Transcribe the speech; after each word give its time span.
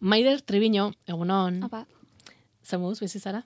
Maider 0.00 0.42
Tribiño, 0.42 0.92
egunon. 1.06 1.62
Apa, 1.64 1.86
Zemuz, 2.62 3.00
bizizara? 3.00 3.44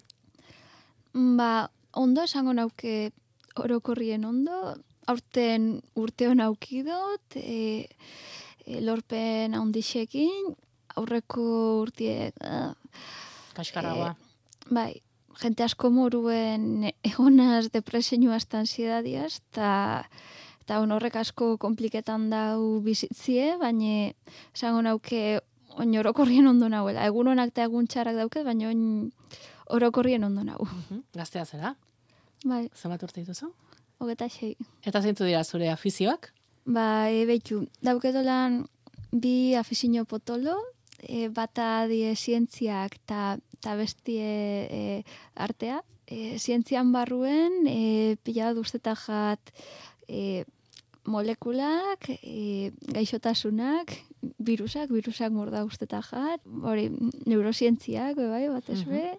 ba, 1.12 1.70
ondo 1.92 2.22
esango 2.22 2.52
nauke 2.54 3.12
orokorrien 3.58 4.24
ondo, 4.24 4.76
aurten 5.10 5.80
urte 5.98 6.28
hon 6.30 6.40
auki 6.44 6.84
dut, 6.86 7.36
e, 7.36 7.88
e, 8.64 8.80
lorpen 8.84 9.56
handixekin, 9.58 10.52
aurreko 10.96 11.44
urtiek, 11.82 12.34
ah, 12.46 12.74
Kaskarragoa. 13.54 14.14
bai, 14.70 15.02
jente 15.42 15.64
asko 15.66 15.90
moruen 15.90 16.90
egonaz 17.02 17.70
depresioaz 17.74 18.44
eta 18.44 18.62
ansiedadiaz, 18.62 19.40
eta 19.50 19.72
eta 20.60 20.78
horrek 20.78 21.16
asko 21.16 21.56
kompliketan 21.58 22.28
dau 22.30 22.80
bizitzie, 22.80 23.56
baina 23.58 24.12
esango 24.54 24.82
nauke 24.86 25.40
oin 25.78 25.98
orokorrien 25.98 26.46
ondo 26.46 26.68
nauela. 26.68 27.06
Egun 27.06 27.28
honak 27.28 27.52
eta 27.54 27.64
egun 27.64 27.86
txarrak 27.86 28.16
dauket, 28.16 28.44
baina 28.44 28.68
oin 28.68 29.12
orokorrien 29.70 30.24
ondo 30.24 30.44
nau. 30.44 30.58
Mhm. 30.64 31.02
Gaztea 31.14 31.44
zera? 31.44 31.74
Bai, 32.44 32.68
Zenbat 32.74 33.02
urte 33.02 33.20
dituzu? 33.20 33.52
hogeta 34.00 34.28
sei. 34.32 34.56
Eta 34.86 35.02
zeintzu 35.04 35.26
dira 35.28 35.44
zure 35.44 35.68
afizioak? 35.68 36.30
Ba, 36.64 37.10
e, 37.12 37.26
behitu, 37.28 37.66
daukedolan 37.84 38.64
bi 39.12 39.54
afizio 39.54 40.04
potolo, 40.04 40.56
e, 41.02 41.28
bata 41.28 41.86
die 41.90 42.14
zientziak 42.16 42.96
eta 43.02 43.38
ta 43.60 43.76
bestie 43.76 44.66
e, 44.70 45.04
artea. 45.34 45.82
E, 46.06 46.38
zientzian 46.38 46.92
barruen, 46.92 47.66
e, 47.68 48.16
pila 48.24 48.52
usteta 48.58 48.96
jat 48.96 49.52
e, 50.08 50.44
molekulak, 51.10 52.08
e, 52.22 52.70
gaixotasunak, 52.94 53.92
virusak, 54.38 54.90
virusak 54.94 55.32
morda 55.34 55.64
usteta 55.66 56.00
jat, 56.06 56.40
hori 56.62 56.88
neurozientziak, 57.26 58.16
bai, 58.16 58.48
batez 58.48 58.84
Mhm. 58.86 58.90
be, 58.90 59.18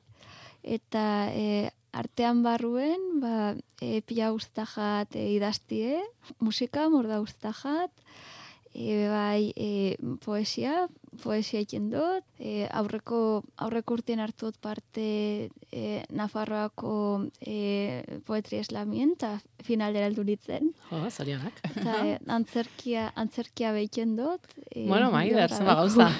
eta 0.63 1.05
e, 1.33 1.69
artean 1.91 2.43
barruen, 2.43 3.19
ba, 3.19 3.55
e, 3.81 4.01
pila 4.01 4.31
usteta 4.33 4.65
jat 4.75 5.15
e, 5.15 5.27
idaztie, 5.35 5.99
musika 6.39 6.87
morda 6.89 7.19
usteta 7.21 7.51
jat, 7.63 7.91
e, 8.73 9.07
bai 9.09 9.51
e, 9.55 9.97
poesia, 10.23 10.87
poesia 11.23 11.61
egiten 11.61 11.89
dut, 11.91 12.25
e, 12.39 12.67
aurreko, 12.71 13.43
aurreko 13.61 13.97
urtien 13.99 14.21
hartu 14.23 14.49
dut 14.49 14.59
parte 14.63 15.05
e, 15.71 15.83
Nafarroako 16.15 16.93
e, 17.41 18.21
poetria 18.27 18.63
eslamien, 18.63 19.13
eta 19.17 19.35
finalera 19.65 20.07
heldu 20.09 20.25
nintzen. 20.27 20.71
Jo, 20.89 21.03
zorionak. 21.11 21.61
Eta 21.71 21.97
e, 22.07 22.17
antzerkia, 22.39 23.09
antzerkia 23.15 23.73
behitzen 23.75 24.15
dut. 24.19 24.51
E, 24.69 24.87
bueno, 24.87 25.11
Maider, 25.13 25.51
zenba 25.51 25.75
dauku. 25.75 25.95
gauza. 25.95 26.11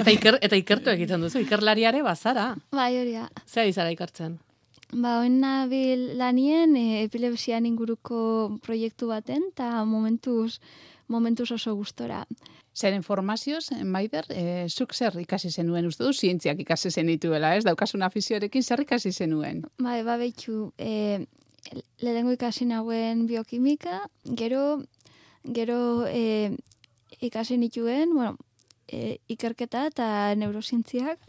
eta, 0.00 0.10
iker, 0.12 0.40
eta 0.44 0.60
ikertu 0.60 0.92
egiten 0.94 1.24
duzu, 1.24 1.44
ikerlariare 1.44 2.02
bazara. 2.06 2.52
Bai, 2.74 2.92
hori 3.00 3.16
da. 3.18 3.28
Zer 3.48 3.70
izara 3.70 3.94
ikertzen? 3.94 4.38
Ba, 4.94 5.18
oin 5.24 5.40
nabil 5.42 6.12
lanien 6.20 6.76
e, 6.78 7.02
epilepsian 7.02 7.64
inguruko 7.66 8.18
proiektu 8.62 9.08
baten, 9.10 9.48
eta 9.50 9.80
momentuz, 9.88 10.60
momentuz 11.08 11.50
oso 11.52 11.74
gustora. 11.74 12.24
Zeren 12.74 13.02
formazioz, 13.02 13.70
Maider, 13.84 14.26
e, 14.30 14.66
zuk 14.68 14.94
zer 14.94 15.14
ikasi 15.20 15.50
zenuen, 15.50 15.86
uste 15.86 16.04
du, 16.04 16.12
zientziak 16.12 16.58
ikasi 16.64 16.90
zenituela, 16.90 17.54
ez? 17.56 17.64
Daukasun 17.64 18.02
afizioarekin 18.02 18.62
zer 18.62 18.82
ikasi 18.82 19.12
zenuen? 19.12 19.62
Bai, 19.78 20.02
ba, 20.02 20.16
behitxu, 20.18 20.72
e, 20.78 21.26
lehenengo 22.02 22.34
ikasi 22.34 22.66
nauen 22.66 23.26
biokimika, 23.30 24.02
gero, 24.24 24.82
gero 25.44 26.06
e, 26.08 26.56
ikasi 27.20 27.58
nituen, 27.58 28.14
bueno, 28.14 28.36
e, 28.88 29.18
ikerketa 29.28 29.86
eta 29.92 30.34
neurozientziak, 30.34 31.20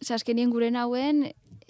Zaskenien 0.00 0.48
gure 0.48 0.70
nauen, 0.72 1.26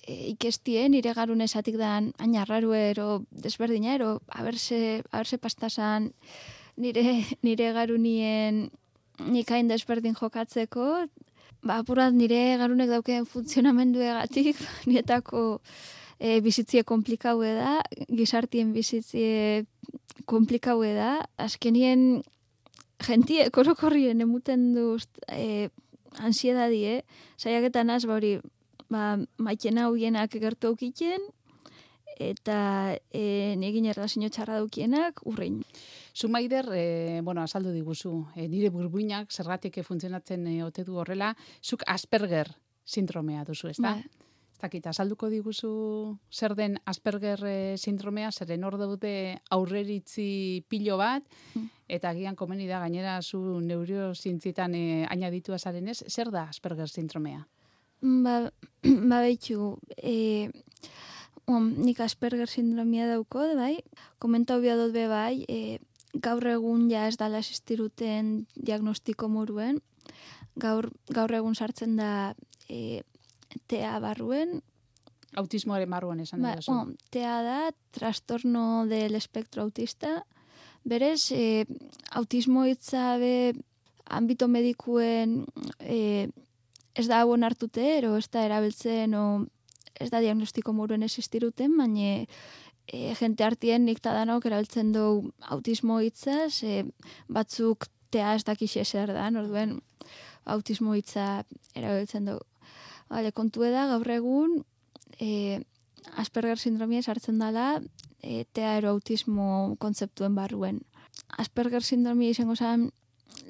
e, 0.06 0.14
ikestien, 0.30 0.92
nire 0.94 1.16
garun 1.18 1.42
esatik 1.42 1.80
dan, 1.80 2.12
ainarraru 2.18 2.76
ero 2.78 3.24
desberdina, 3.30 3.96
ero, 3.98 4.20
haberse, 4.28 5.02
haberse 5.10 5.38
pastasan 5.38 6.12
nire, 6.80 7.04
nire 7.46 7.72
garunien 7.76 8.68
nikain 9.30 9.68
desberdin 9.68 10.16
jokatzeko, 10.16 10.86
ba, 11.62 11.80
apurat 11.80 12.14
nire 12.16 12.56
garunek 12.60 12.90
daukeen 12.90 13.26
funtzionamendu 13.28 14.02
egatik, 14.04 14.60
nietako 14.90 15.60
e, 16.18 16.40
bizitzie 16.44 16.84
komplikaue 16.88 17.52
da, 17.58 17.78
gizartien 18.08 18.72
bizitzie 18.76 19.66
komplikaue 20.30 20.94
da, 20.96 21.12
azkenien 21.40 22.22
jentie 23.06 23.48
korokorrien 23.52 24.20
emuten 24.20 24.70
duz 24.76 25.04
e, 25.28 25.68
ansiedadie, 26.20 27.02
saiaketan 27.40 27.92
az, 27.92 28.04
ba 28.08 28.16
hori, 28.18 28.38
ba, 28.92 29.14
maiten 29.40 29.80
hau 29.80 29.92
hienak 29.96 30.34
gertu 30.40 30.72
aukiten, 30.72 31.28
eta 32.20 32.94
e, 33.10 33.56
negin 33.56 33.88
erlazio 33.88 34.28
txarra 34.28 34.60
daukienak 34.60 35.22
urrein. 35.24 35.62
Zu 36.14 36.28
Maider, 36.28 36.68
e, 36.76 37.20
bueno, 37.24 37.42
azaldu 37.42 37.72
diguzu, 37.72 38.26
e, 38.36 38.46
nire 38.48 38.68
burbuinak 38.70 39.32
zergatik 39.32 39.80
funtzionatzen 39.82 40.46
e, 40.46 40.62
ote 40.64 40.84
du 40.84 40.98
horrela, 41.00 41.34
zuk 41.62 41.82
Asperger 41.86 42.52
sindromea 42.84 43.44
duzu, 43.48 43.70
ez 43.70 43.78
da? 43.78 43.94
Bai. 43.94 44.26
Ez 44.52 44.60
dakit, 44.60 44.86
azalduko 44.90 45.30
diguzu 45.32 46.18
zer 46.28 46.54
den 46.54 46.76
Asperger 46.84 47.40
sindromea, 47.78 48.28
zeren 48.30 48.64
hor 48.68 48.76
daude 48.76 49.40
aurreritzi 49.48 50.64
pilo 50.68 50.98
bat, 51.00 51.24
Mm. 51.54 51.70
eta 51.88 52.10
agian 52.10 52.36
komeni 52.36 52.66
da 52.68 52.78
gainera 52.78 53.22
zu 53.22 53.60
neurozientzitan 53.60 54.74
e, 54.74 55.06
añaditua 55.08 55.58
zarenez, 55.58 56.04
zer 56.08 56.30
da 56.30 56.44
Asperger 56.50 56.88
sindromea? 56.88 57.46
Ba, 58.02 58.50
ba 59.10 59.20
behitxu, 59.20 59.78
e, 59.96 60.50
um, 61.50 61.70
nik 61.84 62.00
Asperger 62.00 62.48
sindromia 62.48 63.08
dauko, 63.10 63.44
bai, 63.58 63.76
komentau 64.22 64.60
bia 64.62 64.76
dut 64.78 64.92
be 64.94 65.06
bai, 65.10 65.44
e, 65.48 65.78
gaur 66.14 66.46
egun 66.50 66.88
ja 66.90 67.06
ez 67.08 67.16
dala 67.20 67.38
existiruten 67.42 68.46
diagnostiko 68.56 69.28
moruen, 69.28 69.80
gaur, 70.56 70.90
gaur 71.10 71.32
egun 71.34 71.54
sartzen 71.54 71.96
da 72.00 72.34
e, 72.68 73.02
tea 73.70 73.98
barruen, 74.02 74.60
Autismoaren 75.38 75.90
barruan 75.90 76.18
esan 76.24 76.42
ba, 76.42 76.56
duzu. 76.58 76.72
um, 76.74 76.94
tea 77.14 77.36
da 77.46 77.58
trastorno 77.94 78.86
del 78.90 79.14
espectro 79.14 79.62
autista, 79.62 80.24
berez, 80.82 81.30
e, 81.30 81.66
autismo 82.18 82.64
hitza 82.66 83.14
be 83.22 83.54
ambito 84.10 84.48
medikuen 84.50 85.44
e, 85.78 86.28
ez 86.98 87.06
da 87.06 87.20
hau 87.22 87.36
hartute, 87.38 87.84
ero 87.98 88.16
ez 88.18 88.26
da 88.28 88.42
erabiltzen, 88.44 89.14
o 89.14 89.46
ez 89.98 90.10
da 90.10 90.20
diagnostiko 90.20 90.72
moruen 90.72 91.02
existiruten, 91.02 91.76
baina 91.78 92.26
e, 92.86 93.14
jente 93.18 93.44
hartien 93.44 93.84
nik 93.84 94.00
tadanok 94.02 94.46
erabiltzen 94.46 94.92
du 94.92 95.06
autismo 95.54 96.00
hitzaz, 96.00 96.62
e, 96.62 96.84
batzuk 97.28 97.88
tea 98.10 98.34
ez 98.34 98.44
dakixe 98.44 98.84
zer 98.84 99.12
da, 99.14 99.28
orduen 99.42 99.78
autismo 100.44 100.94
hitza 100.98 101.44
erabiltzen 101.74 102.30
du. 102.30 102.38
Vale, 103.10 103.32
kontu 103.32 103.66
da 103.66 103.86
gaur 103.90 104.10
egun 104.10 104.60
e, 105.18 105.60
Asperger 106.18 106.58
sindromia 106.58 107.02
sartzen 107.02 107.38
dela 107.38 107.80
e, 108.22 108.44
tea 108.56 108.76
ero 108.78 108.94
autismo 108.94 109.76
kontzeptuen 109.78 110.34
barruen. 110.34 110.80
Asperger 111.38 111.84
sindromia 111.84 112.32
izango 112.32 112.56
zen 112.56 112.88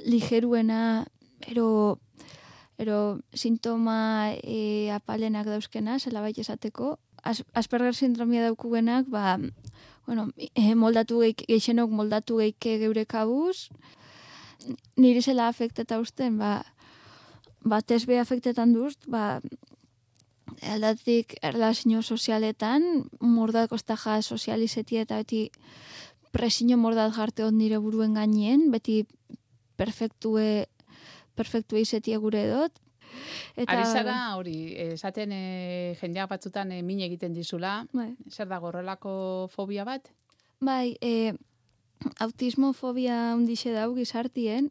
ligeruena 0.05 1.07
ero 1.47 1.99
ero 2.81 3.21
sintoma 3.37 4.33
e, 4.41 4.91
apalenak 4.95 5.49
dauzkena, 5.53 5.99
zela 6.01 6.25
baita 6.25 6.41
esateko. 6.41 6.97
As, 7.23 7.43
Asperger 7.53 7.95
sindromia 7.95 8.47
daukugenak, 8.47 9.11
ba, 9.13 9.37
bueno, 10.07 10.31
e, 10.39 10.75
moldatu 10.75 11.21
geik, 11.21 11.45
geixenok 11.49 11.93
moldatu 11.93 12.41
geike 12.41 12.79
geure 12.81 13.05
kabuz, 13.05 13.69
niri 14.97 15.21
zela 15.21 15.51
afekteta 15.53 16.01
usten, 16.01 16.39
ba, 16.41 16.63
batez 17.61 18.07
be 18.09 18.19
afektetan 18.21 18.73
duz, 18.73 18.97
ba, 19.07 19.41
aldatik 20.63 21.37
erlazio 21.43 22.03
sozialetan, 22.03 23.07
mordat 23.21 23.71
kostaja 23.71 24.21
sozializeti 24.23 24.99
eta 25.01 25.21
beti 25.21 25.51
presio 26.33 26.77
mordat 26.79 27.15
jarte 27.15 27.45
hon 27.45 27.59
nire 27.59 27.79
buruen 27.79 28.15
gainien, 28.15 28.71
beti 28.71 29.05
perfektue, 29.77 30.67
perfektue 31.37 31.81
izetie 31.81 32.17
gure 32.19 32.47
dut. 32.51 32.81
Ari 33.67 33.85
zara, 33.85 34.37
hori, 34.39 34.73
esaten 34.95 35.33
e, 35.35 35.43
jendeak 36.01 36.31
batzutan 36.31 36.71
e, 36.73 36.81
min 36.87 37.01
egiten 37.03 37.35
dizula, 37.35 37.85
Bai, 37.93 38.13
zer 38.31 38.49
da 38.49 38.61
gorrelako 38.63 39.49
fobia 39.51 39.85
bat? 39.85 40.13
bai 40.61 40.97
e, 41.01 41.33
autismofobia 42.21 43.35
hundixe 43.35 43.73
dau 43.75 43.95
gizartien, 43.97 44.71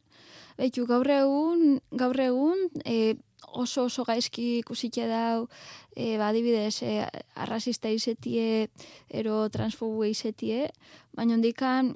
Beitu, 0.59 0.83
gaur 0.83 1.07
egun, 1.07 1.77
gaur 1.95 2.19
egun, 2.19 2.65
e, 2.83 3.15
oso 3.56 3.85
oso 3.88 4.03
gaizki 4.03 4.57
ikusike 4.59 5.06
dau, 5.07 5.47
e, 5.95 6.17
ba, 6.19 6.33
adibidez, 6.33 6.81
e, 6.83 7.06
arrazista 7.39 7.88
izetie, 7.95 8.67
ero 9.07 9.45
transfobu 9.53 10.03
izetie, 10.09 10.67
baina 11.15 11.38
ondikan 11.38 11.94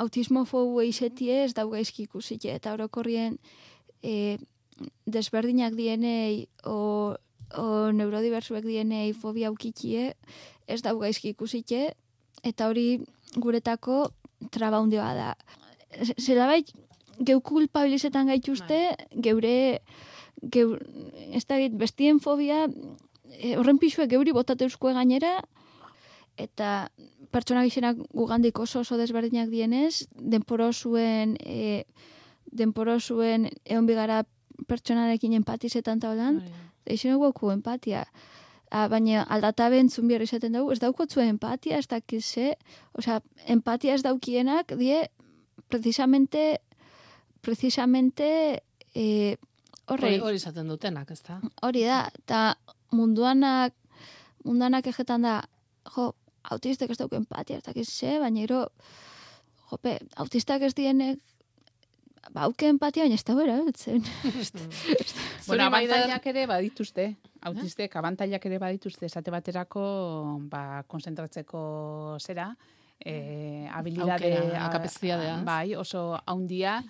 autismofobu 0.00 0.80
izetie 0.88 1.42
ez 1.44 1.52
dau 1.52 1.68
gaizki 1.74 2.06
ikusike, 2.08 2.54
eta 2.56 2.72
orokorrien 2.78 3.36
e, 4.02 4.38
desberdinak 5.06 5.74
dienei 5.78 6.46
o, 6.64 7.16
o 7.58 7.66
neurodibersuek 7.92 8.64
dienei 8.66 9.12
fobia 9.12 9.48
aukikie, 9.48 10.12
ez 10.68 10.80
dau 10.84 10.98
gaizki 11.00 11.32
ikusike, 11.34 11.92
eta 12.46 12.68
hori 12.68 13.00
guretako 13.36 14.08
traba 14.54 14.80
hundia 14.80 15.12
da. 15.16 15.32
Zela 16.20 16.46
bai, 16.46 16.62
geu 17.18 17.40
kulpabilizetan 17.40 18.30
gaituzte, 18.30 18.80
geure, 19.24 19.80
geu, 20.42 20.76
ez 21.34 21.44
da 21.48 21.58
bestien 21.80 22.20
fobia, 22.22 22.66
e, 23.38 23.56
horren 23.56 23.80
pixue 23.82 24.06
geuri 24.10 24.34
botateuzkoe 24.36 24.94
gainera, 24.94 25.38
eta 26.38 26.88
pertsona 27.34 27.64
gixenak 27.66 27.98
gugandik 28.14 28.58
oso 28.62 28.84
oso 28.84 28.96
desberdinak 28.96 29.50
dienez, 29.50 30.06
denporo 30.14 30.70
zuen, 30.72 31.36
e, 31.42 31.84
denporo 32.52 32.98
zuen 33.00 33.48
egon 33.64 33.86
bigara 33.86 34.22
pertsonarekin 34.66 35.36
empatizetan 35.38 36.00
taulan, 36.00 36.42
eixen 36.86 37.14
eguku 37.14 37.52
empatia. 37.52 38.04
A, 38.68 38.84
baina 38.92 39.22
aldata 39.32 39.70
bentzun 39.72 40.08
bihar 40.10 40.24
izaten 40.24 40.52
dugu, 40.52 40.74
ez 40.74 40.80
daukotzu 40.82 41.22
empatia, 41.24 41.78
ez 41.78 41.86
dakize, 41.88 42.50
osea, 42.98 43.22
empatia 43.48 43.94
ez 43.96 44.02
daukienak, 44.04 44.74
die, 44.76 45.06
precisamente, 45.72 46.60
precisamente, 47.40 48.28
e, 48.92 49.36
horre, 49.88 50.18
Hori, 50.20 50.36
izaten 50.36 50.68
dutenak, 50.68 51.10
ez 51.14 51.22
da? 51.24 51.38
hori 51.64 51.86
da, 51.88 52.02
eta 52.20 52.42
munduanak, 52.92 53.72
munduanak 54.44 54.90
egetan 54.92 55.24
da, 55.24 55.38
jo, 55.94 56.10
autistek 56.52 56.92
ez 56.92 56.98
dauke 57.00 57.16
empatia, 57.16 57.62
ez 57.62 57.64
dakize, 57.64 58.18
baina 58.20 58.44
ero, 58.44 58.66
jope, 59.70 59.96
autistak 60.20 60.68
ez 60.68 60.74
dienek, 60.76 61.22
ba, 62.32 62.42
auke 62.46 62.68
empatia, 62.68 63.04
baina 63.04 63.14
ez 63.14 63.24
da 63.24 63.34
bera, 63.34 63.56
beltzen. 63.64 64.02
Bueno, 65.48 65.64
abantailak 65.64 66.26
ere 66.28 66.46
badituzte. 66.46 67.04
Autistek 67.48 67.94
abantailak 67.96 68.44
ere 68.50 68.58
badituzte 68.60 69.06
esate 69.06 69.30
baterako 69.32 69.82
ba, 70.50 70.82
konzentratzeko 70.86 72.16
zera, 72.20 72.50
eh, 73.00 73.66
habilidade, 73.72 74.32
Aukera, 74.36 74.64
a- 74.66 74.70
kapazitatea? 74.74 75.36
Bai, 75.46 75.74
oso 75.74 76.18
haundia, 76.26 76.82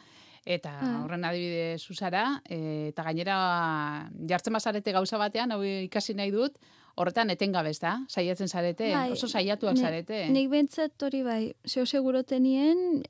eta 0.44 0.72
Ah. 0.80 1.02
horren 1.04 1.24
adibide 1.28 1.76
zuzara, 1.78 2.40
e, 2.48 2.88
eta 2.88 3.02
gainera 3.04 4.08
jartzen 4.26 4.52
bazarete 4.56 4.92
gauza 4.92 5.18
batean, 5.18 5.52
hau 5.52 5.62
ikasi 5.62 6.14
nahi 6.14 6.30
dut, 6.32 6.56
horretan 6.96 7.30
etengabe 7.30 7.70
da, 7.80 7.98
saiatzen 8.08 8.48
zarete, 8.48 8.90
Bai, 8.94 9.12
oso 9.12 9.28
saiatuak 9.28 9.74
ne- 9.76 9.80
zarete. 9.82 10.28
Nik 10.30 10.48
bentsat 10.50 11.00
hori 11.02 11.22
bai, 11.22 11.54
zeo 11.66 11.84
seguro 11.86 12.24
tenien, 12.24 13.04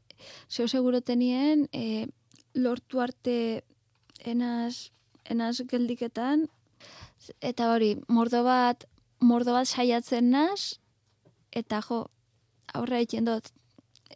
zeo 0.50 0.68
seguro 0.68 1.00
tenien, 1.00 1.68
e, 1.72 2.06
lortu 2.54 3.00
arte 3.00 3.64
enaz, 4.24 4.90
enaz 5.24 5.60
geldiketan, 5.70 6.48
eta 7.40 7.72
hori, 7.72 7.94
mordo 8.08 8.42
bat, 8.46 8.84
mordo 9.20 9.54
bat 9.56 9.68
saiatzen 9.68 10.30
naz, 10.30 10.78
eta 11.52 11.80
jo, 11.84 12.04
aurra 12.74 13.00
egiten 13.02 13.28
dut, 13.28 13.50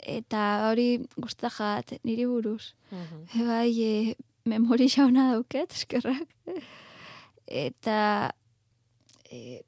eta 0.03 0.69
hori 0.71 1.03
guztajat 1.17 1.99
niri 2.05 2.27
buruz. 2.27 2.75
Mhm. 2.91 3.25
E, 3.35 3.47
bai, 3.47 3.73
e, 3.83 4.17
memori 4.45 4.89
jauna 4.89 5.33
dauket, 5.33 5.73
eskerrak. 5.73 6.29
Eta, 7.47 8.33
e, 9.31 9.63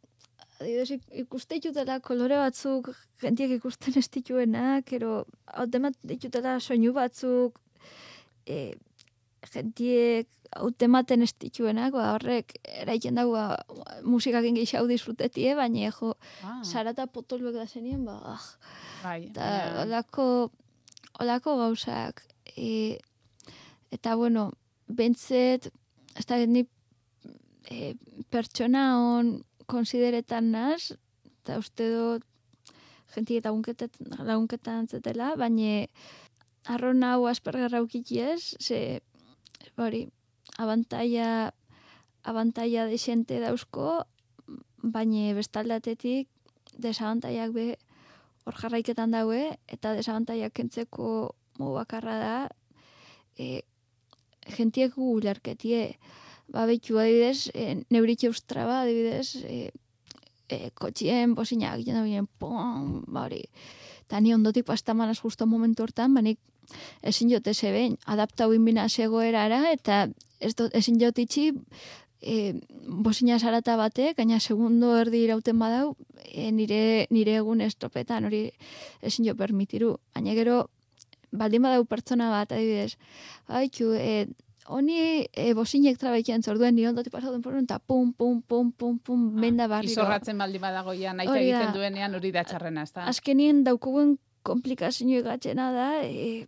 adibidez, 0.61 0.91
ik- 0.91 1.11
ikuste 1.25 1.55
ditutela 1.59 1.99
kolore 2.01 2.37
batzuk, 2.39 2.93
jentiek 3.23 3.51
ikusten 3.59 3.97
ez 3.99 4.09
dituenak, 4.11 4.93
ero, 4.93 5.25
hautemat 5.47 5.95
ditutela 6.07 6.59
soinu 6.61 6.93
batzuk, 6.97 7.59
e, 8.47 8.75
jentiek 9.53 10.29
hautematen 10.55 11.23
ez 11.27 11.33
dituenak, 11.43 11.93
ba, 11.93 12.13
horrek, 12.15 12.55
eraiten 12.83 13.17
dago, 13.19 13.33
ba, 13.35 13.57
musikakin 14.07 14.55
gehiago 14.55 14.87
disfrutetie, 14.91 15.55
baina, 15.59 15.91
jo, 15.91 16.13
Ah, 16.45 16.61
sarata 16.65 17.07
potoluek 17.11 17.55
da 17.59 17.67
zenien, 17.67 18.05
ba, 18.07 18.21
ah, 18.37 18.45
bai, 19.03 19.25
eta 19.27 19.41
baina- 19.41 19.83
olako, 19.83 20.51
olako 21.21 21.57
gauzak. 21.59 22.23
E, 22.57 22.99
eta 23.91 24.15
bueno, 24.17 24.53
bentzet, 24.89 25.73
ez 26.17 26.27
da 26.27 26.39
ni 26.47 26.65
e, 27.71 27.95
pertsona 28.31 28.83
hon 29.01 29.43
konsideretan 29.67 30.51
naz, 30.53 30.93
eta 31.43 31.59
uste 31.61 31.89
dut 31.93 32.25
jenti 33.15 33.39
eta 33.39 33.53
lagunketan 34.27 34.89
zetela, 34.89 35.35
baina 35.39 35.87
arron 36.67 37.03
hau 37.05 37.27
aspergerra 37.31 37.83
ukikiez, 37.85 38.57
ze 38.61 39.01
hori, 39.77 40.09
abantaia 40.59 41.53
abantaia 42.25 42.87
desente 42.89 43.39
dauzko, 43.41 44.05
baina 44.83 45.33
bestaldatetik 45.37 46.29
desabantaiak 46.81 47.53
be 47.53 47.67
hor 48.45 48.57
jarraiketan 48.61 49.15
daue, 49.15 49.55
eta 49.69 49.95
desabantaiak 49.97 50.53
kentzeko 50.57 51.35
modu 51.59 51.77
bakarra 51.79 52.17
da, 52.21 52.37
e, 53.39 53.63
jentiek 54.57 54.93
gu 54.97 55.15
ulerketie, 55.19 55.97
ba, 56.49 56.67
behitu 56.67 56.99
adibidez, 56.99 57.51
e, 57.55 57.85
neuritxe 57.91 58.29
ustraba, 58.29 58.83
adibidez, 58.83 59.37
e, 59.45 59.71
e, 60.49 60.71
kotxien 60.75 61.35
bozina 61.35 61.75
egiten 61.75 61.99
da 61.99 62.05
binen, 62.05 62.29
pom, 62.39 63.03
ba 63.07 63.27
hori. 63.27 63.43
Eta 64.05 64.21
ni 64.21 64.35
ondotik 64.35 64.67
pastamanaz 64.69 65.19
justo 65.21 65.47
momentu 65.47 65.85
hortan, 65.85 66.15
banik 66.15 66.39
ezin 67.03 67.31
jote 67.33 67.55
zeben, 67.55 67.99
adaptau 68.07 68.53
inbina 68.55 68.89
zegoerara, 68.89 69.67
eta 69.73 70.07
ez 70.41 70.55
dut, 70.57 70.73
ezin 70.77 71.01
jot 71.01 71.19
itxi, 71.19 71.51
e, 72.25 72.55
bozina 72.89 73.39
sarata 73.39 73.77
batek, 73.77 74.17
gaina 74.17 74.41
segundo 74.41 74.95
erdi 74.99 75.25
irauten 75.27 75.59
badau, 75.61 75.95
e, 76.25 76.51
nire, 76.53 77.07
nire 77.11 77.37
egun 77.41 77.61
estropetan, 77.65 78.29
hori 78.29 78.47
ezin 79.03 79.29
jo 79.29 79.37
permitiru. 79.37 79.95
Baina 80.17 80.37
gero, 80.37 80.65
baldin 81.33 81.65
badau 81.67 81.85
pertsona 81.89 82.31
bat, 82.33 82.53
adibidez, 82.53 82.97
haitu, 83.49 83.93
e, 83.99 84.27
honi 84.67 85.27
e, 85.33 85.53
bozinek 85.55 85.99
trabaikian 86.01 86.43
zorduen, 86.43 86.75
nire 86.75 86.89
ondotik 86.89 87.13
pasauden 87.13 87.43
porun, 87.45 87.65
eta 87.69 87.79
pum, 87.79 88.13
pum, 88.13 88.41
pum, 88.43 88.71
pum, 88.73 88.99
pum, 88.99 89.25
benda 89.41 89.67
barriro. 89.69 89.93
Izorratzen 89.93 90.39
baldin 90.39 90.63
badagoia 90.63 91.13
nahi 91.13 91.29
Hori 91.29 91.51
da. 91.51 91.59
egiten 91.61 91.75
duenean 91.77 92.15
hori 92.15 92.33
da 92.33 92.45
txarrena, 92.49 92.83
ez 92.83 92.93
da? 92.93 93.09
azkenien 93.13 93.65
daukugun 93.65 94.17
komplikazio 94.45 95.23
gatxena 95.25 95.71
da, 95.73 95.89
e, 96.05 96.47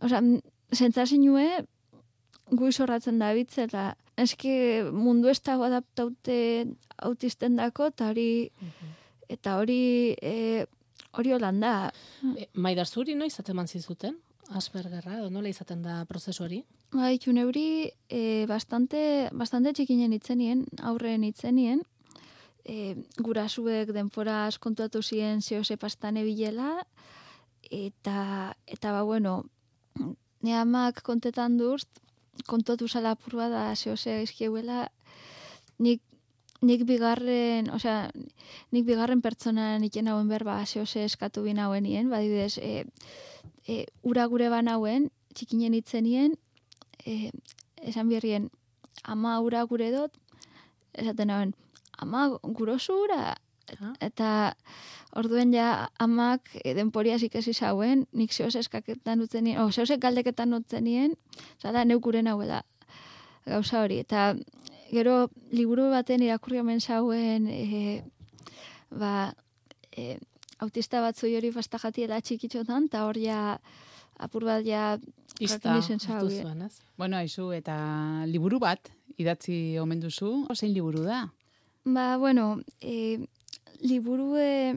oza, 0.00 0.22
zentzazioe 0.72 1.64
gu 2.50 2.68
izorratzen 2.68 3.18
da 3.20 3.32
bitze, 3.36 3.68
eta 3.68 3.94
eske 4.20 4.84
mundu 4.92 5.30
ez 5.30 5.40
dago 5.44 5.64
adaptaute 5.68 6.66
autisten 6.98 7.56
dako, 7.56 7.90
eta 7.92 8.10
hori, 8.10 8.50
eta 9.28 9.56
hori, 9.60 10.16
e, 10.20 10.66
hori 11.12 11.32
holanda. 11.36 11.92
E, 12.36 12.48
Maidar 12.54 12.88
zuri 12.88 13.14
noiz 13.14 13.38
ateman 13.40 13.68
zizuten? 13.68 14.18
Aspergerra, 14.50 15.18
edo 15.20 15.30
nola 15.30 15.50
izaten 15.50 15.82
da 15.82 16.00
prozesu 16.10 16.44
hori? 16.44 16.64
Ba, 16.90 17.12
itxun 17.14 17.38
euri, 17.38 17.90
e, 18.10 18.46
bastante, 18.50 19.28
bastante 19.32 19.72
txikinen 19.76 20.12
itzenien, 20.16 20.64
aurren 20.82 21.24
itzenien, 21.28 21.84
e, 22.64 22.96
gurasuek 23.22 23.92
denpora 23.94 24.48
kontuatu 24.60 25.02
ziren 25.02 25.40
zehose 25.42 25.76
pastane 25.78 26.24
bilela, 26.26 26.80
eta, 27.70 28.56
eta 28.66 28.92
ba, 28.96 29.04
bueno, 29.06 29.44
ne 30.42 30.56
amak 30.58 31.02
kontetan 31.06 31.56
duz, 31.60 31.84
kontuatu 32.50 32.88
zala 32.88 33.14
apurua 33.14 33.48
da 33.52 33.64
zehose 33.76 34.22
izkieuela, 34.24 34.88
nik 35.78 36.02
nik 36.60 36.84
bigarren, 36.84 37.70
osea, 37.72 38.10
nik 38.74 38.84
bigarren 38.84 39.22
pertsona 39.24 39.78
niken 39.80 40.10
hauen 40.12 40.28
berba 40.28 40.58
zehose 40.66 41.06
eskatu 41.06 41.44
bin 41.46 41.58
hauenien, 41.58 42.10
badibidez, 42.12 42.58
e, 42.58 42.84
e, 43.68 43.86
ura 44.02 44.26
gure 44.26 44.48
banauen, 44.48 45.10
txikinen 45.34 45.74
itzenien, 45.74 46.36
e, 47.06 47.30
esan 47.82 48.08
birrien, 48.08 48.50
ama 49.04 49.38
ura 49.40 49.62
gure 49.64 49.90
dut, 49.92 50.16
esaten 50.94 51.30
hauen, 51.30 51.54
ama 51.98 52.28
gurosu 52.42 53.04
ura, 53.04 53.36
Ah. 53.78 53.92
eta 54.02 54.56
orduen 55.14 55.52
ja 55.54 55.90
amak 56.02 56.48
e, 56.64 56.74
denporiaz 56.74 57.22
ikasi 57.22 57.52
zauen, 57.54 58.06
nik 58.12 58.32
zehoz 58.34 58.56
eskaketan 58.58 59.22
utzenien, 59.22 59.60
o 59.62 59.70
zehoz 59.70 59.94
galdeketan 60.00 60.54
utzenien, 60.56 61.14
zara 61.62 61.84
neuk 61.84 62.02
guren 62.02 62.26
hauela 62.26 62.64
gauza 63.46 63.82
hori. 63.82 64.00
Eta 64.02 64.34
gero 64.90 65.28
liburu 65.52 65.90
baten 65.90 66.22
irakurri 66.26 66.60
omen 66.60 66.80
zauen, 66.80 67.46
e, 67.46 68.02
ba, 68.90 69.34
e, 69.92 70.18
autista 70.60 71.00
batzu 71.00 71.30
hori 71.36 71.50
bastajatiela 71.54 72.20
txikitxotan, 72.20 72.88
eta 72.90 73.04
hor 73.08 73.18
ja 73.18 73.58
apur 74.20 74.44
bat 74.44 74.64
ja 74.66 74.98
Ista, 75.40 75.78
zuen, 75.80 76.62
ez? 76.66 76.82
Bueno, 76.98 77.16
aizu, 77.16 77.50
eta 77.56 77.74
liburu 78.28 78.58
bat 78.60 78.90
idatzi 79.16 79.78
omen 79.80 80.02
duzu, 80.02 80.44
zein 80.54 80.74
liburu 80.74 81.06
da? 81.06 81.22
Ba, 81.84 82.18
bueno, 82.20 82.60
e, 82.80 83.24
liburue 83.80 84.76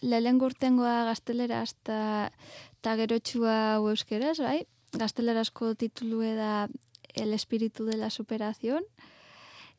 lehen 0.00 0.38
gurtengoa 0.40 1.04
gaztelera 1.10 1.60
eta 1.68 2.30
ta 2.80 2.96
gerotxua 2.96 3.76
euskeraz, 3.84 4.38
bai? 4.40 4.64
Gaztelerazko 4.96 5.74
titulue 5.74 6.34
da 6.34 6.68
El 7.14 7.34
espiritu 7.34 7.84
de 7.84 7.96
la 7.98 8.08
superación, 8.08 8.84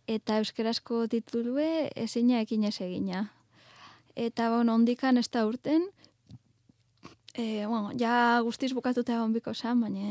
eta 0.05 0.37
euskerazko 0.37 1.07
titulue 1.07 1.89
ezina 1.95 2.41
ekin 2.43 2.65
ez 2.67 2.77
egina. 2.81 3.31
Eta, 4.15 4.49
bueno, 4.53 4.75
ondikan 4.75 5.17
ez 5.17 5.29
da 5.31 5.45
urten, 5.47 5.87
E, 7.33 7.65
bueno, 7.65 7.91
ja 7.95 8.41
guztiz 8.43 8.73
bukatuta 8.75 9.13
egon 9.15 9.31
biko 9.31 9.53
zan, 9.55 9.79
baina... 9.79 10.03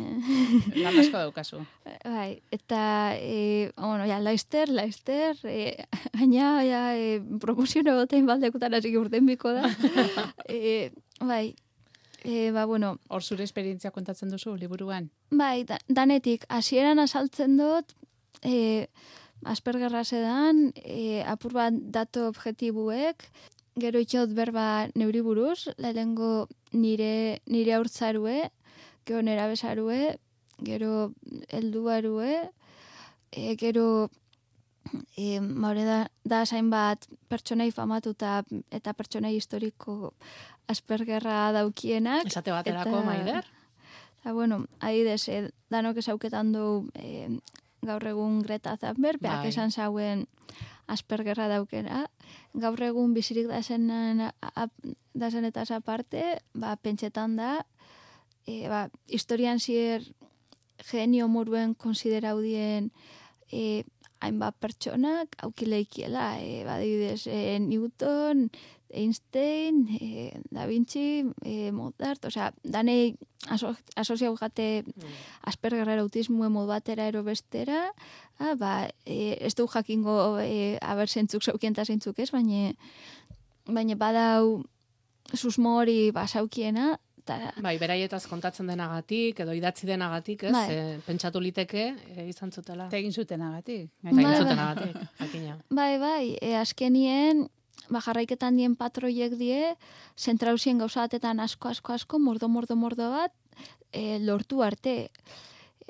Lan 0.73 0.97
asko 1.02 1.19
daukazu. 1.19 1.59
Bai, 2.16 2.40
eta, 2.50 3.12
e, 3.21 3.73
bueno, 3.76 4.07
ja, 4.09 4.16
laister, 4.25 4.73
laister, 4.73 5.37
e, 5.45 5.85
baina, 6.16 6.62
ja, 6.64 6.80
e, 6.97 7.21
promozioa 7.42 7.99
gotein 7.99 8.25
baldekutan 8.30 8.78
hasi 8.78 8.95
urten 8.97 9.28
biko 9.28 9.52
da. 9.52 9.69
e, 10.49 10.90
bai, 11.21 11.52
e, 12.25 12.50
ba, 12.57 12.64
bueno... 12.64 12.97
Hor 13.12 13.23
zure 13.23 13.45
esperientzia 13.45 13.92
kontatzen 13.92 14.33
duzu, 14.33 14.57
liburuan? 14.57 15.11
Bai, 15.28 15.66
da, 15.69 15.76
danetik, 15.88 16.49
hasieran 16.49 17.04
asaltzen 17.04 17.61
dut, 17.61 17.92
e, 18.40 18.88
aspergerra 19.45 20.07
zedan, 20.09 20.71
e, 20.80 21.21
apur 21.28 21.52
bat 21.52 21.85
datu 21.92 22.25
objektibuek, 22.33 23.28
gero 23.80 24.00
itxot 24.02 24.32
berba 24.37 24.88
neuri 24.94 25.22
buruz, 25.25 25.68
lehengo 25.78 26.49
nire, 26.72 27.40
nire 27.46 27.75
aurtzarue, 27.76 28.50
gero 29.06 29.22
nera 29.22 29.49
besarue, 29.49 30.16
gero 30.62 31.12
helduarue, 31.49 32.50
e, 33.32 33.56
gero 33.56 34.10
e, 35.16 35.40
maure 35.40 35.84
da, 35.84 36.00
da 36.25 36.44
zain 36.46 36.70
bat 36.70 37.06
pertsonei 37.28 37.70
famatuta 37.72 38.40
eta 38.70 38.94
pertsonei 38.94 39.37
historiko 39.37 40.14
aspergerra 40.70 41.50
daukienak. 41.56 42.28
Esate 42.30 42.54
baterako, 42.54 43.02
maider? 43.06 43.49
Eta, 44.20 44.34
bueno, 44.37 44.64
adidez, 44.80 45.22
e, 45.28 45.49
danok 45.72 46.02
esauketan 46.02 46.52
du 46.52 46.66
e, 46.94 47.28
gaur 47.87 48.04
egun 48.06 48.42
Greta 48.44 48.76
Thunberg, 48.76 49.20
beak 49.22 49.46
Bai. 49.46 49.52
esan 49.52 49.72
zauen 49.72 50.26
aspergerra 50.90 51.49
daukena. 51.50 52.04
Gaur 52.54 52.82
egun 52.82 53.14
bizirik 53.14 53.49
dazen, 53.50 53.88
dazen 55.14 55.47
eta 55.49 55.64
aparte, 55.76 56.40
ba, 56.54 56.75
pentsetan 56.76 57.37
da, 57.38 57.52
e, 58.47 58.66
ba, 58.68 58.88
historian 59.06 59.61
zier 59.61 60.04
genio 60.90 61.28
moruen 61.28 61.75
konsideraudien 61.75 62.90
e, 63.52 63.85
hainbat 64.21 64.57
pertsonak 64.61 65.37
aukileikiela, 65.45 66.35
e, 66.41 66.65
badibidez, 66.65 67.27
e, 67.27 67.59
Newton, 67.61 68.50
Einstein, 68.93 69.87
e, 70.00 70.41
Da 70.50 70.67
Vinci, 70.67 71.25
e, 71.45 71.71
Mozart, 71.73 72.25
osea, 72.25 72.50
danei 72.62 73.17
aso, 73.49 73.75
asoziau 73.97 74.35
jate 74.37 74.85
aspergerra 75.47 75.99
autismo 76.00 76.49
mod 76.50 76.69
batera 76.69 77.07
ero 77.07 77.23
bestera, 77.23 77.93
ah, 78.39 78.55
ba, 78.55 78.91
e, 79.07 79.39
ez 79.41 79.55
du 79.55 79.69
jakingo 79.69 80.39
e, 80.43 80.79
aber 80.83 81.09
zentzuk 81.09 81.43
zaukien 81.43 81.73
eta 81.73 81.85
zentzuk 81.85 82.19
ez, 82.19 82.31
baina 82.35 82.75
baina 83.67 83.95
badau 83.95 84.65
susmo 85.35 85.77
hori 85.79 86.11
basaukiena, 86.11 86.99
eta 87.21 87.53
Bai, 87.62 87.77
beraietaz 87.81 88.25
kontatzen 88.31 88.71
denagatik, 88.71 89.41
edo 89.45 89.55
idatzi 89.57 89.89
denagatik, 89.89 90.47
ez? 90.49 90.55
Bai. 90.55 90.67
E, 90.73 90.99
pentsatu 91.07 91.43
liteke, 91.43 91.87
e, 92.15 92.27
izan 92.31 92.53
zutela. 92.53 92.89
Eta 92.89 93.00
egin 93.00 93.12
zutenagatik. 93.12 93.91
Eta 94.03 94.11
Bai, 94.11 94.17
egin 94.17 94.31
bai. 94.31 94.37
zutenagatik, 94.43 95.00
jakina. 95.21 95.57
Bai, 95.81 95.93
bai, 96.03 96.25
e, 96.41 96.55
azkenien, 96.59 97.47
ba, 97.91 98.03
jarraiketan 98.05 98.57
dien 98.57 98.77
patroiek 98.79 99.37
die, 99.41 99.75
zentrauzien 100.19 100.81
gauza 100.81 101.07
batetan 101.07 101.41
asko, 101.45 101.71
asko, 101.75 101.95
asko, 101.99 102.19
mordo, 102.23 102.49
mordo, 102.49 102.77
mordo 102.77 103.11
bat, 103.12 103.35
e, 103.93 104.19
lortu 104.25 104.65
arte. 104.67 105.12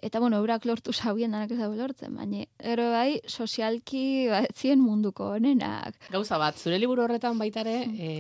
Eta, 0.01 0.19
bueno, 0.19 0.39
eurak 0.41 0.65
lortu 0.65 0.95
zauen 0.97 1.35
danak 1.35 1.51
ez 1.53 1.59
dago 1.61 1.75
lortzen, 1.77 2.15
baina, 2.17 2.47
gero 2.65 2.87
bai, 2.95 3.21
sozialki, 3.29 4.29
ba, 4.33 4.45
ez 4.49 4.55
zien 4.57 4.81
munduko 4.81 5.35
honenak. 5.37 5.99
Gauza 6.11 6.39
bat, 6.41 6.57
zure 6.57 6.79
liburu 6.81 7.05
horretan 7.05 7.37
baitare, 7.39 7.83
e, 7.93 8.13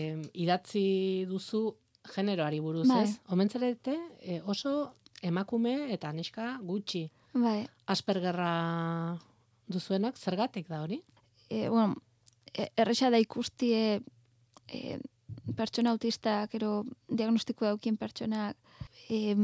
idatzi 0.45 1.25
duzu 1.31 1.71
generoari 2.14 2.61
buruz, 2.61 2.88
Bai. 2.88 3.04
ez? 3.04 3.19
Omentzarete, 3.28 3.97
e, 4.21 4.40
oso 4.45 4.95
emakume 5.23 5.92
eta 5.92 6.12
neska 6.12 6.59
gutxi. 6.62 7.11
Bai, 7.33 7.66
Aspergerra 7.87 9.19
duzuenak, 9.71 10.16
zergatik 10.19 10.69
da 10.69 10.83
hori? 10.83 11.02
e, 11.50 11.69
bueno, 11.69 11.97
e, 12.54 12.71
erresa 12.76 13.11
da 13.11 13.19
ikustie 13.19 14.00
e, 14.71 14.99
pertsona 15.59 15.90
autistak, 15.90 16.54
ero 16.54 16.85
diagnostiko 17.09 17.66
daukien 17.66 17.99
pertsonak 17.99 18.57
e, 19.11 19.35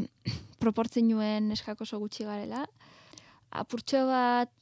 proportzioen 0.63 1.51
neskak 1.51 1.83
oso 1.83 1.99
gutxi 2.01 2.25
garela. 2.25 2.65
Apurtxo 3.51 4.07
bat, 4.09 4.53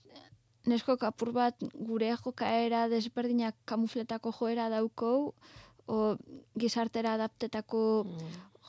neskok 0.64 1.04
apur 1.04 1.34
bat 1.36 1.60
gure 1.74 2.08
jokaera 2.16 2.88
desberdinak 2.88 3.56
kamufletako 3.68 4.32
joera 4.32 4.70
daukou, 4.72 5.34
o 5.86 6.16
gizartera 6.58 7.14
adaptetako 7.14 8.06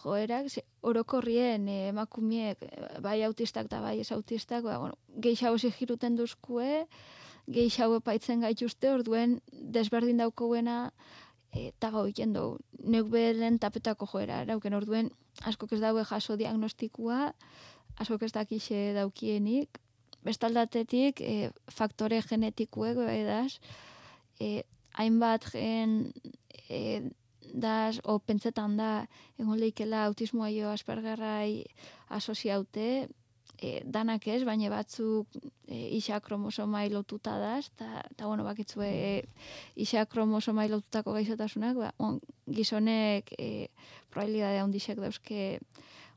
joerak, 0.03 0.49
ze, 0.49 0.63
orokorrien 0.81 1.67
eh, 1.67 1.89
emakumiek, 1.89 2.61
eh, 2.61 2.99
bai 3.01 3.21
autistak 3.23 3.69
eta 3.69 3.81
bai 3.81 3.99
ez 3.99 4.11
autistak, 4.11 4.63
ba, 4.63 4.77
bueno, 4.79 4.97
geixau 5.21 5.57
zigiruten 5.57 6.15
duzkue, 6.19 6.85
geixau 7.47 7.93
epaitzen 7.97 8.41
gaituzte, 8.41 8.91
orduen 8.91 9.39
desberdin 9.51 10.21
daukouena 10.21 10.91
eta 11.55 11.91
gau 11.93 12.03
egiten 12.05 12.33
dugu. 12.35 12.59
Neuk 12.83 13.09
belen 13.13 13.59
tapetako 13.63 14.07
joera, 14.11 14.41
erauken 14.43 14.75
orduen 14.75 15.11
askok 15.47 15.75
ez 15.75 15.81
daue 15.81 16.03
jaso 16.05 16.35
diagnostikua, 16.39 17.31
askok 18.01 18.25
ez 18.27 18.31
dakixe 18.35 18.79
daukienik, 18.97 19.79
bestaldatetik 20.25 21.21
e, 21.21 21.51
faktore 21.71 22.21
genetikuek 22.25 22.99
edaz, 23.13 23.59
e, 24.41 24.65
hainbat 24.99 25.47
gen 25.53 26.11
e, 26.69 27.11
das, 27.53 27.99
o 28.03 28.17
pentsetan 28.19 28.77
da, 28.77 29.07
egon 29.39 29.59
leikela 29.59 30.05
autismoa 30.05 30.49
jo 30.49 30.71
aspergerrai 30.71 31.63
asoziaute, 32.09 33.07
e, 33.61 33.81
danak 33.85 34.27
ez, 34.27 34.43
baina 34.47 34.69
batzuk 34.73 35.27
e, 35.67 35.77
isa 35.97 36.19
kromosomai 36.23 36.89
lotuta 36.93 37.37
daz, 37.39 37.69
eta, 37.73 38.03
ta, 38.15 38.27
bueno, 38.27 38.43
bakitzue 38.47 38.89
e, 38.89 39.11
isa 39.75 40.05
kromosomai 40.05 40.67
lotutako 40.71 41.15
gaixotasunak, 41.15 41.77
ba, 41.79 41.91
on, 41.99 42.19
gizonek 42.47 43.31
e, 43.37 43.69
probabilidade 44.09 44.61
handixek 44.63 44.99
dauzke 45.01 45.59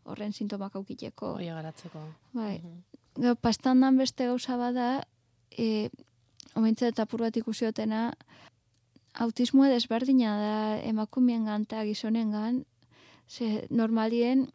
horren 0.09 0.33
sintomak 0.33 0.77
aukiteko. 0.77 1.35
Hoi 1.37 1.51
garatzeko. 1.53 2.05
Bai, 2.33 2.59
Mhm. 2.63 2.85
Gero, 3.19 3.35
pastandan 3.35 3.97
beste 3.99 4.27
gauza 4.27 4.57
bada, 4.57 5.03
e, 5.51 5.91
omentze 6.55 6.87
eta 6.87 7.05
bat 7.05 7.37
ikusiotena, 7.37 8.13
autismoa 9.19 9.69
desberdina 9.73 10.35
da 10.39 10.59
emakumeen 10.87 11.49
eta 11.49 11.85
gizonen 11.85 12.31
gan, 12.33 12.65
ze 13.29 13.67
normalien 13.71 14.49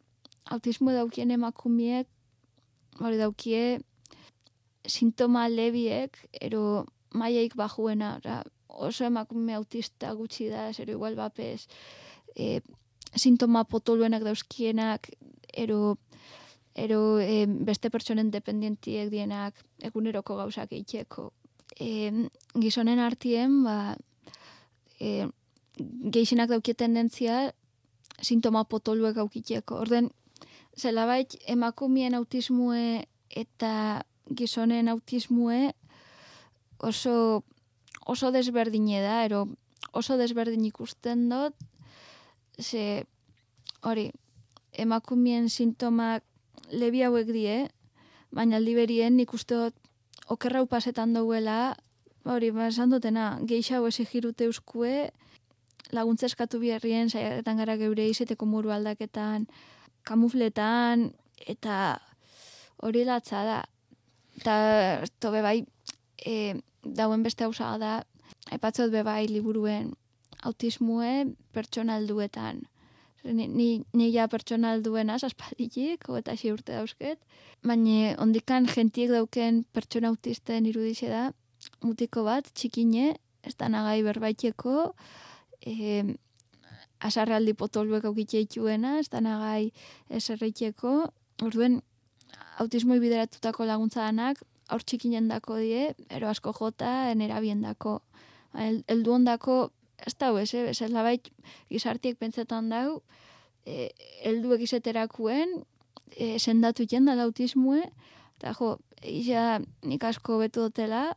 autismo 0.45 0.91
daukien 0.91 1.31
emakumiek, 1.31 2.07
hori 2.99 3.17
daukie, 3.17 3.79
sintoma 4.85 5.47
lebiek, 5.49 6.17
ero 6.41 6.85
maiaik 7.13 7.55
bajuena, 7.55 8.17
ora, 8.17 8.41
oso 8.67 9.05
emakume 9.05 9.53
autista 9.53 10.13
gutxi 10.13 10.49
da, 10.49 10.71
zero 10.73 10.91
igual 10.91 11.15
bapez, 11.15 11.67
e, 12.35 12.61
sintoma 13.15 13.63
potoluenak 13.63 14.23
dauzkienak, 14.23 15.09
ero 15.53 15.97
ero 16.75 17.19
e, 17.21 17.45
beste 17.45 17.91
pertsonen 17.93 18.31
dependientiek 18.33 19.11
dienak 19.11 19.59
eguneroko 19.85 20.35
gauzak 20.39 20.73
eitxeko. 20.73 21.29
E, 21.77 22.09
gizonen 22.57 22.99
artien, 22.99 23.61
ba, 23.65 23.93
e, 25.03 25.27
geixenak 26.15 26.51
daukie 26.53 26.75
tendentzia 26.77 27.51
sintoma 28.21 28.63
potoluek 28.69 29.17
aukiteko. 29.17 29.81
Orden, 29.83 30.09
zelabait 30.79 31.35
emakumien 31.49 32.15
autismue 32.15 33.05
eta 33.29 34.05
gizonen 34.29 34.87
autismue 34.87 35.73
oso, 36.79 37.43
oso 38.05 38.31
desberdine 38.31 39.01
da, 39.03 39.23
ero 39.25 39.47
oso 39.93 40.17
desberdin 40.17 40.65
ikusten 40.65 41.27
dut, 41.29 41.55
ze 42.59 43.05
hori, 43.83 44.11
emakumien 44.73 45.49
sintomak 45.49 46.23
lebi 46.71 47.03
hauek 47.05 47.29
die, 47.29 47.57
baina 48.33 48.57
aldi 48.57 48.73
berien 48.77 49.17
nik 49.17 49.33
uste 49.33 49.57
dut 49.59 49.75
okerrau 50.33 50.65
pasetan 50.69 51.13
dauela, 52.23 52.35
hori, 52.35 52.51
ba, 52.51 52.67
esan 52.67 52.89
dutena, 52.89 53.39
geixa 53.43 53.77
hau 53.77 53.87
esigirute 53.87 54.45
euskue, 54.45 55.11
laguntza 55.91 56.25
eskatu 56.25 56.59
biherrien, 56.59 57.09
saiaketan 57.09 57.57
gara 57.57 57.75
geure 57.77 58.07
izeteko 58.07 58.45
muru 58.45 58.71
aldaketan, 58.71 59.47
kamufletan, 60.03 61.11
eta 61.47 61.99
hori 62.81 63.03
latza 63.03 63.43
da. 63.43 63.63
Eta, 64.37 65.05
tobe 65.19 65.41
bai, 65.41 65.65
e, 66.25 66.55
dauen 66.83 67.23
beste 67.23 67.43
hausa 67.43 67.77
da, 67.77 68.03
aipatzot 68.51 68.91
be 68.91 69.03
bai 69.03 69.27
liburuen 69.27 69.93
autismue 70.43 71.35
pertsona 71.53 71.97
helduetan. 71.97 72.63
Ni, 73.23 73.47
ni, 73.47 73.83
ni 73.93 74.09
ja 74.11 74.27
pertsonal 74.27 74.81
duena 74.83 75.15
aspalditik, 75.15 76.09
eta 76.17 76.35
xe 76.35 76.51
urte 76.51 76.73
dauzket. 76.75 77.19
Baina 77.63 78.17
ondikan 78.19 78.65
jentiek 78.67 79.11
dauken 79.11 79.63
pertsona 79.71 80.09
autisten 80.11 80.65
irudixe 80.65 81.07
da, 81.07 81.31
mutiko 81.83 82.23
bat, 82.27 82.47
txikine, 82.53 83.13
ez 83.43 83.55
da 83.59 83.69
nagai 83.71 84.01
berbaiteko, 84.05 84.93
e, 85.65 86.03
asarrealdi 87.03 87.53
potoluek 87.59 88.05
aukitxe 88.07 88.43
ituena, 88.45 88.97
ez 89.01 89.09
da 89.11 89.21
nagai 89.23 89.71
eserreiteko, 90.09 90.93
orduen 91.43 91.81
autismoi 92.63 92.99
bideratutako 93.03 93.67
laguntza 93.67 94.03
danak, 94.05 94.41
aur 94.71 94.83
txikinen 94.83 95.27
dako 95.27 95.59
die, 95.59 95.91
ero 96.09 96.29
asko 96.29 96.53
jota, 96.55 97.11
enera 97.11 97.41
dako. 97.61 98.01
El, 98.53 98.83
eldu 98.87 99.13
ondako, 99.13 99.71
ez 99.97 100.15
da, 100.15 100.29
ez, 100.39 100.53
ez, 100.53 100.81
ez 100.81 100.91
labait 100.91 101.27
gizartiek 101.69 102.17
pentsetan 102.17 102.69
dau, 102.69 103.01
e, 103.65 103.89
eldu 104.23 104.53
egizeterakuen, 104.53 105.63
e, 106.15 106.37
sendatu 106.39 106.85
jenda 106.89 107.15
da 107.15 107.23
autismue, 107.23 107.83
eta 108.37 108.53
jo, 108.53 108.77
isa 109.03 109.59
nik 109.83 110.03
asko 110.03 110.37
betu 110.39 110.67
dutela, 110.67 111.15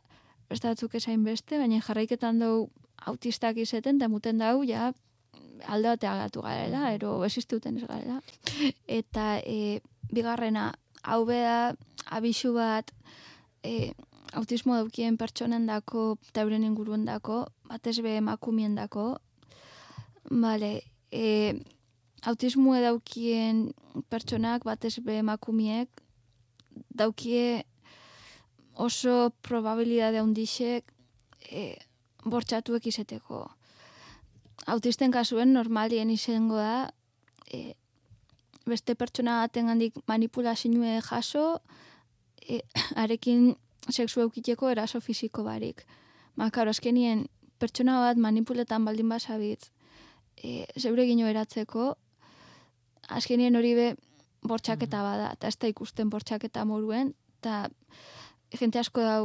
ez 0.49 0.59
da 0.61 0.71
batzuk 0.73 0.95
esain 0.95 1.23
beste, 1.23 1.57
baina 1.59 1.79
jarraiketan 1.83 2.39
dau 2.39 2.69
autistak 3.09 3.57
izeten, 3.61 3.99
eta 3.99 4.09
muten 4.11 4.39
dau, 4.41 4.63
ja, 4.67 4.91
alde 5.65 5.93
batea 5.93 6.15
gatu 6.23 6.43
garela, 6.45 6.91
ero 6.95 7.23
existuten 7.25 7.77
ez 7.77 7.87
garela. 7.87 8.21
Eta 8.87 9.37
e, 9.43 9.79
bigarrena, 10.13 10.71
hau 11.03 11.23
beda, 11.27 11.75
abisu 12.13 12.53
bat, 12.55 12.91
e, 13.63 13.93
autismo 14.37 14.75
daukien 14.75 15.17
pertsonen 15.17 15.67
dako, 15.67 16.17
eta 16.29 16.43
euren 16.45 16.65
inguruen 16.67 17.05
dako, 17.07 17.45
batez 17.69 17.99
be 18.03 18.17
emakumien 18.19 18.75
dako, 18.75 19.17
vale, 20.31 20.81
e, 21.11 21.55
autismo 22.27 22.75
daukien 22.81 23.67
pertsonak, 24.09 24.65
batez 24.67 24.97
be 25.03 25.19
emakumiek, 25.21 25.89
daukie 26.93 27.65
oso 28.77 29.31
probabilidade 29.41 30.21
handixek 30.21 30.93
e, 31.51 31.75
bortxatuek 32.25 32.87
izeteko. 32.87 33.47
Autisten 34.67 35.11
kasuen 35.11 35.53
normalien 35.53 36.09
izango 36.13 36.57
da, 36.59 36.89
e, 37.51 37.73
beste 38.67 38.95
pertsona 38.99 39.39
baten 39.45 39.71
handik 39.71 39.95
manipulazioe 40.07 40.99
jaso, 41.09 41.61
e, 42.41 42.61
arekin 43.03 43.55
sexu 43.89 44.21
eukiteko 44.21 44.69
eraso 44.69 45.01
fisiko 45.01 45.43
barik. 45.43 45.85
Ma, 46.35 46.51
karo, 46.51 46.69
azkenien, 46.69 47.25
pertsona 47.57 47.99
bat 48.03 48.19
manipuletan 48.21 48.85
baldin 48.85 49.09
basabitz, 49.09 49.71
e, 50.37 50.65
zeure 50.77 51.07
gino 51.09 51.25
eratzeko, 51.27 51.95
azkenien 53.09 53.55
hori 53.55 53.73
be 53.73 53.87
bortxaketa 54.47 54.99
mm. 54.99 55.07
bada, 55.07 55.31
eta 55.33 55.49
ez 55.49 55.57
da 55.57 55.71
ikusten 55.71 56.11
bortxaketa 56.13 56.65
moruen, 56.65 57.13
eta 57.39 57.65
jente 58.55 58.79
asko 58.79 59.03
dau 59.03 59.23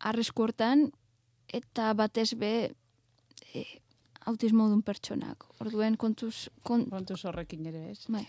arrisku 0.00 0.46
hortan, 0.46 0.90
eta 1.48 1.92
batez 1.94 2.34
be 2.38 2.52
e, 3.52 3.64
autismo 4.26 4.68
dun 4.68 4.82
pertsonak. 4.82 5.46
Orduen 5.62 5.96
kontuz... 5.96 6.48
Kon... 6.66 6.86
Kontuz 6.90 7.22
horrekin 7.28 7.68
ere, 7.70 7.90
ez? 7.92 8.06
Bai. 8.12 8.26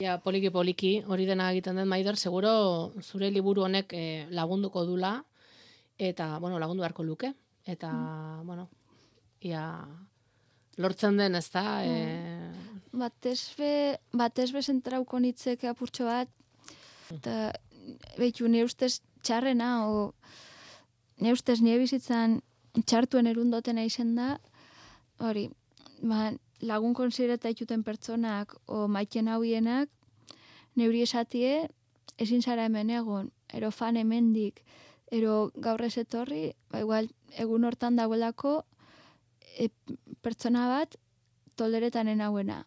Ja, 0.00 0.16
poliki 0.24 0.50
poliki, 0.50 0.92
hori 1.06 1.26
dena 1.28 1.50
egiten 1.52 1.76
den 1.78 1.90
maider, 1.90 2.16
seguro 2.16 2.52
zure 3.02 3.30
liburu 3.30 3.66
honek 3.66 3.92
eh, 3.94 4.26
lagunduko 4.32 4.86
dula, 4.88 5.18
eta, 6.00 6.38
bueno, 6.40 6.58
lagundu 6.58 6.82
beharko 6.82 7.04
luke. 7.04 7.34
Eta, 7.68 7.92
mm. 7.92 8.46
bueno, 8.48 8.66
ia, 9.46 9.66
lortzen 10.80 11.20
den, 11.20 11.36
ez 11.38 11.46
da? 11.52 11.82
Mm. 11.84 11.92
E... 11.92 12.88
Batez 13.04 13.52
be, 13.58 13.72
batez 14.16 14.50
be 14.52 14.62
zentrauko 14.64 15.20
nitzek 15.22 15.68
apurtxo 15.70 16.08
bat, 16.08 16.32
eta, 17.12 17.52
behitu, 18.16 18.48
ne 18.48 18.64
ustez 18.64 18.96
txarrena, 19.22 19.72
o, 19.88 20.12
ne 21.22 21.32
ustez 21.32 21.60
nire 21.62 21.78
bizitzan 21.82 22.40
txartuen 22.86 23.28
erundoten 23.30 23.78
izen 23.82 24.14
da, 24.16 24.36
hori, 25.22 25.48
ba, 26.02 26.30
lagun 26.62 26.94
konsidereta 26.94 27.50
ituten 27.52 27.82
pertsonak 27.86 28.54
o 28.66 28.86
maiten 28.88 29.28
hauienak, 29.28 29.90
neuri 30.78 31.02
esatie, 31.06 31.68
ezin 32.18 32.42
zara 32.42 32.66
hemen 32.68 32.90
egon, 32.90 33.30
ero 33.52 33.70
fan 33.70 33.98
hemendik, 34.00 34.62
ero 35.12 35.50
gaur 35.54 35.82
ez 35.84 35.96
etorri, 36.00 36.52
ba, 36.70 36.80
igual, 36.80 37.10
egun 37.38 37.64
hortan 37.68 37.98
dagoelako, 37.98 38.62
e, 39.58 39.68
pertsona 40.24 40.68
bat 40.70 40.96
toleretan 41.56 42.08
hauena. 42.20 42.62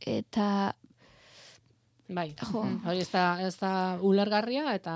Eta... 0.00 0.74
Bai, 2.08 2.30
jo. 2.40 2.62
hori 2.88 3.02
ez 3.04 3.10
da, 3.12 3.24
ez 3.44 3.56
da 3.60 3.72
ulergarria 4.00 4.72
eta 4.72 4.94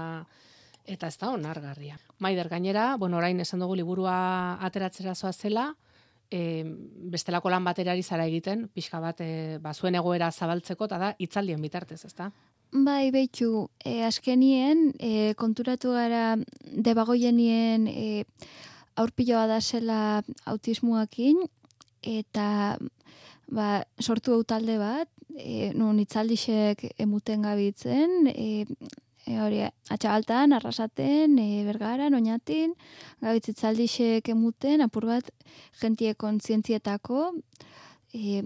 eta 0.86 1.08
ez 1.08 1.16
da 1.18 1.30
onargarria. 1.30 1.98
Maider, 2.18 2.48
gainera, 2.48 2.96
bueno, 2.96 3.18
orain 3.18 3.40
esan 3.40 3.60
dugu 3.62 3.76
liburua 3.78 4.58
ateratzera 4.64 5.14
zoa 5.14 5.32
zela, 5.32 5.72
e, 6.32 6.64
bestelako 7.12 7.52
lan 7.52 7.64
baterari 7.64 8.02
zara 8.02 8.26
egiten, 8.26 8.66
pixka 8.74 9.00
bat 9.00 9.20
e, 9.20 9.58
ba, 9.62 9.74
zuen 9.74 9.98
egoera 9.98 10.30
zabaltzeko, 10.32 10.88
eta 10.88 10.98
da, 10.98 11.12
itzaldien 11.18 11.62
bitartez, 11.62 12.00
ezta? 12.08 12.30
Bai, 12.72 13.10
behitu, 13.12 13.68
e, 13.84 14.00
askenien, 14.06 14.90
e, 14.98 15.34
konturatu 15.36 15.92
gara 15.92 16.36
debagoienien 16.88 17.86
e, 17.90 18.24
aurpiloa 18.96 19.46
da 19.50 19.60
zela 19.60 20.22
autismuakin, 20.48 21.44
eta 22.02 22.78
ba, 23.52 23.68
sortu 24.00 24.32
hau 24.34 24.42
talde 24.48 24.78
bat, 24.80 25.10
e, 25.36 25.72
nun 25.76 26.00
itzaldixek 26.00 26.86
emuten 27.04 27.44
gabitzen, 27.44 28.32
e, 28.32 28.64
e, 29.26 29.38
hori, 29.40 29.62
atxabaltan, 29.92 30.52
arrasaten, 30.56 31.36
e, 31.38 31.64
bergaran, 31.66 32.14
oinatin, 32.18 32.74
gabitzitzaldixek 33.22 34.28
emuten, 34.34 34.82
apur 34.84 35.06
bat, 35.10 35.30
jentie 35.80 36.14
kontzientzietako, 36.18 37.32
e, 38.14 38.42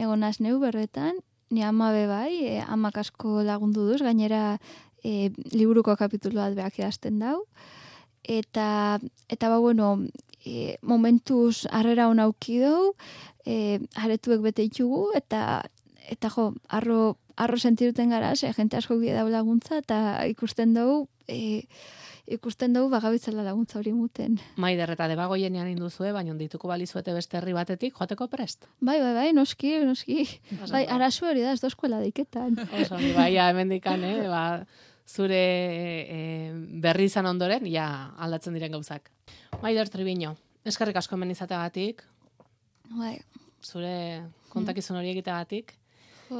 egon 0.00 0.24
neu 0.40 0.58
berretan, 0.62 1.20
ni 1.50 1.64
ama 1.66 1.90
bai, 1.92 2.32
e, 2.46 2.60
amak 2.60 2.98
asko 3.02 3.42
lagundu 3.42 3.88
duz, 3.90 4.00
gainera 4.02 4.58
e, 5.04 5.30
liburuko 5.52 5.96
kapitulu 5.96 6.40
bat 6.40 6.54
behak 6.54 6.78
edazten 6.78 7.18
dau, 7.18 7.44
eta, 8.24 8.98
eta 9.28 9.48
ba, 9.48 9.58
bueno, 9.58 9.98
e, 10.44 10.76
momentuz 10.82 11.66
harrera 11.70 12.08
hona 12.08 12.28
aukidou, 12.28 12.94
e, 13.44 13.80
haretuek 13.96 14.40
bete 14.44 14.64
itxugu, 14.64 15.10
eta, 15.18 15.62
eta 16.10 16.30
jo, 16.30 16.52
arro 16.68 17.16
arro 17.40 17.58
sentiruten 17.58 18.12
gara, 18.12 18.34
ze 18.36 18.52
jente 18.52 18.76
asko 18.76 18.98
dau 19.00 19.28
laguntza, 19.28 19.78
eta 19.80 20.26
ikusten 20.28 20.74
dugu, 20.74 21.08
e, 21.26 21.64
ikusten 22.30 22.74
dugu 22.76 22.90
bagabitzela 22.92 23.42
laguntza 23.42 23.78
hori 23.78 23.92
muten. 23.96 24.36
Maider, 24.60 24.92
eta 24.92 25.08
debagoienean 25.08 25.70
induzue, 25.72 26.12
baina 26.12 26.34
dituko 26.38 26.68
balizuete 26.68 27.14
beste 27.16 27.38
herri 27.38 27.54
batetik, 27.56 27.96
joateko 27.96 28.28
prest? 28.28 28.68
Bai, 28.80 28.98
bai, 29.00 29.14
bai, 29.16 29.32
noski, 29.32 29.72
noski. 29.86 30.28
bai, 30.70 30.84
arazu 30.86 31.26
hori 31.30 31.46
da, 31.46 31.56
ez 31.56 31.64
da 31.64 31.72
eskuela 31.72 32.02
daiketan. 32.02 32.60
Oso, 32.82 33.00
bai, 33.16 33.32
ja, 33.34 33.48
hemen 33.50 33.72
dikan, 33.72 34.04
eh, 34.04 34.28
ba, 34.28 34.44
zure 35.08 35.40
e, 35.40 36.20
berri 36.84 37.08
izan 37.10 37.26
ondoren, 37.26 37.66
ja, 37.72 37.88
aldatzen 38.20 38.54
diren 38.54 38.76
gauzak. 38.76 39.10
Maider 39.64 39.88
Tribiño, 39.90 40.36
eskarrik 40.68 41.00
asko 41.00 41.16
hemen 41.16 41.32
izateagatik. 41.32 42.04
Bai. 42.94 43.16
Zure 43.64 44.28
kontakizun 44.52 44.98
hori 45.00 45.10
egiteagatik. 45.12 45.79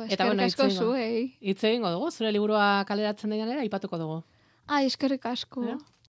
Eta 0.08 0.26
bueno, 0.26 0.42
asko 0.44 0.68
zu, 0.70 0.90
Itze 1.40 1.72
dugu, 1.78 2.10
zure 2.10 2.30
liburua 2.32 2.84
kaleratzen 2.86 3.30
denean 3.30 3.50
ere, 3.56 3.64
ipatuko 3.66 3.98
dugu. 3.98 4.22
Ai, 4.66 4.84
eskerrik 4.86 5.26
asko. 5.26 5.64